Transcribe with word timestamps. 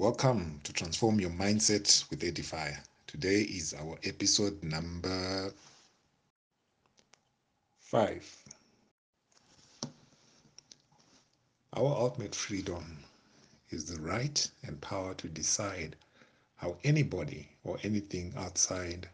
Welcome 0.00 0.62
to 0.64 0.72
Transform 0.72 1.20
Your 1.20 1.28
Mindset 1.28 2.08
with 2.08 2.20
Edifier. 2.20 2.78
Today 3.06 3.42
is 3.42 3.74
our 3.74 3.98
episode 4.02 4.62
number 4.62 5.52
five. 7.80 8.24
Our 11.74 11.84
ultimate 11.84 12.34
freedom 12.34 13.04
is 13.68 13.84
the 13.84 14.00
right 14.00 14.50
and 14.62 14.80
power 14.80 15.12
to 15.12 15.28
decide 15.28 15.96
how 16.56 16.78
anybody 16.82 17.50
or 17.62 17.78
anything 17.82 18.32
outside 18.38 19.06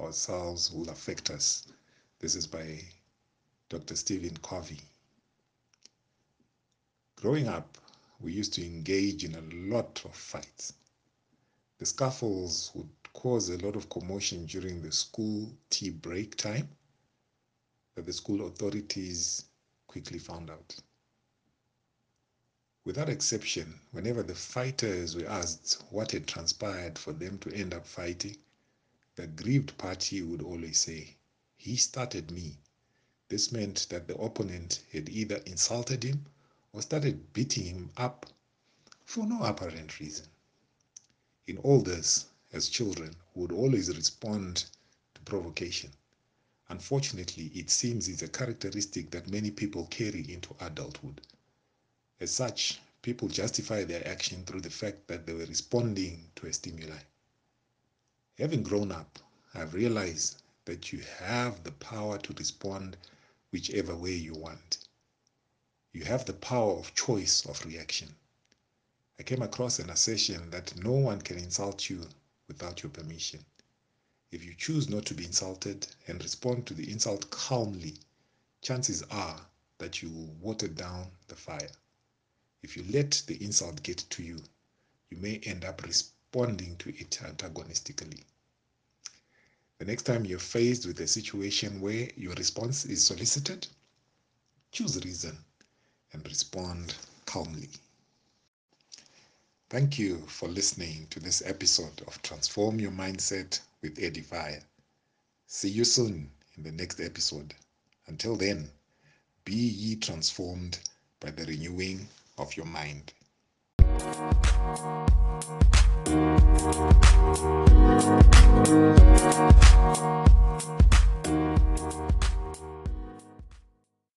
ourselves 0.00 0.72
will 0.72 0.90
affect 0.90 1.30
us. 1.30 1.68
This 2.18 2.34
is 2.34 2.48
by 2.48 2.80
Dr. 3.68 3.94
Stephen 3.94 4.36
Covey. 4.38 4.80
Growing 7.14 7.46
up, 7.46 7.78
we 8.22 8.32
used 8.32 8.54
to 8.54 8.64
engage 8.64 9.24
in 9.24 9.34
a 9.34 9.40
lot 9.74 10.04
of 10.04 10.14
fights. 10.14 10.74
The 11.78 11.86
scuffles 11.86 12.70
would 12.74 12.88
cause 13.12 13.48
a 13.48 13.58
lot 13.58 13.74
of 13.74 13.90
commotion 13.90 14.46
during 14.46 14.80
the 14.80 14.92
school 14.92 15.52
tea 15.70 15.90
break 15.90 16.36
time 16.36 16.68
that 17.96 18.06
the 18.06 18.12
school 18.12 18.46
authorities 18.46 19.46
quickly 19.88 20.20
found 20.20 20.50
out. 20.50 20.76
Without 22.84 23.08
exception, 23.08 23.80
whenever 23.90 24.22
the 24.22 24.34
fighters 24.34 25.16
were 25.16 25.26
asked 25.28 25.82
what 25.90 26.12
had 26.12 26.26
transpired 26.26 26.98
for 26.98 27.12
them 27.12 27.38
to 27.40 27.52
end 27.52 27.74
up 27.74 27.86
fighting, 27.86 28.36
the 29.16 29.24
aggrieved 29.24 29.76
party 29.78 30.22
would 30.22 30.42
always 30.42 30.80
say, 30.80 31.16
He 31.56 31.76
started 31.76 32.30
me. 32.30 32.58
This 33.28 33.50
meant 33.50 33.86
that 33.90 34.06
the 34.06 34.16
opponent 34.16 34.80
had 34.92 35.08
either 35.08 35.36
insulted 35.46 36.04
him 36.04 36.26
or 36.72 36.82
started 36.82 37.32
beating 37.32 37.64
him 37.64 37.90
up 37.96 38.26
for 39.04 39.26
no 39.26 39.42
apparent 39.42 40.00
reason. 40.00 40.26
In 41.46 41.58
all 41.58 41.82
this, 41.82 42.26
as 42.52 42.68
children, 42.68 43.14
we 43.34 43.42
would 43.42 43.52
always 43.52 43.94
respond 43.94 44.64
to 45.14 45.20
provocation. 45.22 45.90
Unfortunately, 46.68 47.50
it 47.54 47.68
seems 47.68 48.08
it's 48.08 48.22
a 48.22 48.28
characteristic 48.28 49.10
that 49.10 49.30
many 49.30 49.50
people 49.50 49.86
carry 49.86 50.32
into 50.32 50.56
adulthood. 50.60 51.20
As 52.20 52.30
such, 52.30 52.80
people 53.02 53.28
justify 53.28 53.84
their 53.84 54.06
action 54.08 54.44
through 54.44 54.62
the 54.62 54.70
fact 54.70 55.08
that 55.08 55.26
they 55.26 55.32
were 55.34 55.46
responding 55.46 56.30
to 56.36 56.46
a 56.46 56.52
stimuli. 56.52 57.02
Having 58.38 58.62
grown 58.62 58.92
up, 58.92 59.18
I've 59.54 59.74
realized 59.74 60.42
that 60.64 60.92
you 60.92 61.00
have 61.18 61.62
the 61.64 61.72
power 61.72 62.16
to 62.18 62.32
respond 62.34 62.96
whichever 63.50 63.94
way 63.94 64.14
you 64.14 64.34
want. 64.34 64.78
You 65.94 66.04
have 66.04 66.24
the 66.24 66.32
power 66.32 66.78
of 66.78 66.94
choice 66.94 67.44
of 67.44 67.66
reaction. 67.66 68.14
I 69.18 69.24
came 69.24 69.42
across 69.42 69.78
an 69.78 69.90
assertion 69.90 70.48
that 70.50 70.74
no 70.82 70.92
one 70.92 71.20
can 71.20 71.36
insult 71.36 71.90
you 71.90 72.08
without 72.48 72.82
your 72.82 72.88
permission. 72.88 73.44
If 74.30 74.42
you 74.42 74.54
choose 74.54 74.88
not 74.88 75.04
to 75.06 75.14
be 75.14 75.26
insulted 75.26 75.86
and 76.06 76.22
respond 76.22 76.66
to 76.66 76.74
the 76.74 76.90
insult 76.90 77.28
calmly, 77.30 77.98
chances 78.62 79.02
are 79.10 79.46
that 79.76 80.00
you 80.00 80.08
will 80.08 80.32
water 80.40 80.66
down 80.66 81.10
the 81.28 81.36
fire. 81.36 81.70
If 82.62 82.74
you 82.74 82.84
let 82.84 83.22
the 83.26 83.44
insult 83.44 83.82
get 83.82 83.98
to 83.98 84.22
you, 84.22 84.42
you 85.10 85.18
may 85.18 85.40
end 85.40 85.62
up 85.66 85.82
responding 85.82 86.76
to 86.78 86.88
it 86.88 87.20
antagonistically. 87.22 88.24
The 89.76 89.84
next 89.84 90.04
time 90.04 90.24
you're 90.24 90.38
faced 90.38 90.86
with 90.86 91.00
a 91.00 91.06
situation 91.06 91.82
where 91.82 92.08
your 92.16 92.32
response 92.32 92.86
is 92.86 93.04
solicited, 93.04 93.66
choose 94.70 95.04
reason 95.04 95.36
and 96.12 96.24
respond 96.26 96.94
calmly. 97.26 97.68
Thank 99.70 99.98
you 99.98 100.18
for 100.26 100.48
listening 100.48 101.06
to 101.10 101.18
this 101.18 101.42
episode 101.46 102.02
of 102.06 102.20
Transform 102.22 102.78
Your 102.78 102.90
Mindset 102.90 103.60
with 103.80 103.96
Edifier. 103.96 104.62
See 105.46 105.70
you 105.70 105.84
soon 105.84 106.30
in 106.56 106.62
the 106.62 106.72
next 106.72 107.00
episode. 107.00 107.54
Until 108.06 108.36
then, 108.36 108.70
be 109.44 109.54
ye 109.54 109.96
transformed 109.96 110.78
by 111.20 111.30
the 111.30 111.46
renewing 111.46 112.06
of 112.36 112.56
your 112.56 112.66
mind. 112.66 113.12